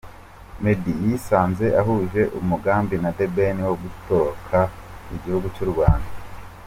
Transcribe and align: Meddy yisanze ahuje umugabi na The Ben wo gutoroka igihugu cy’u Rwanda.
Meddy 0.61 0.93
yisanze 1.03 1.65
ahuje 1.81 2.21
umugabi 2.39 2.95
na 3.03 3.09
The 3.17 3.25
Ben 3.35 3.57
wo 3.69 3.75
gutoroka 3.83 4.59
igihugu 5.15 5.47
cy’u 5.55 5.69
Rwanda. 5.71 6.09